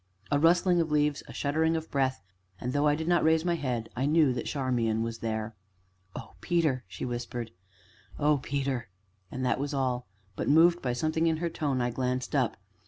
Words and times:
A 0.31 0.39
rustling 0.39 0.81
of 0.81 0.89
leaves 0.91 1.21
a 1.27 1.31
shuddering 1.31 1.79
breath, 1.91 2.23
and, 2.59 2.73
though 2.73 2.87
I 2.87 2.95
did 2.95 3.07
not 3.07 3.23
raise 3.23 3.45
my 3.45 3.53
head, 3.53 3.87
I 3.95 4.07
knew 4.07 4.33
that 4.33 4.47
Charmian 4.47 5.03
was 5.03 5.19
there. 5.19 5.53
"Oh, 6.15 6.33
Peter!" 6.41 6.83
she 6.87 7.05
whispered, 7.05 7.51
"oh, 8.17 8.39
Peter!" 8.39 8.87
and 9.29 9.45
that 9.45 9.59
was 9.59 9.75
all, 9.75 10.07
but, 10.35 10.49
moved 10.49 10.81
by 10.81 10.93
something 10.93 11.27
in 11.27 11.37
her 11.37 11.51
tone, 11.51 11.81
I 11.81 11.91
glanced 11.91 12.33
up. 12.33 12.57